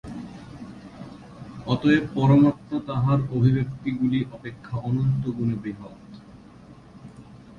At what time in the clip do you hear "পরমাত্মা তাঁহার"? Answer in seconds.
2.13-3.19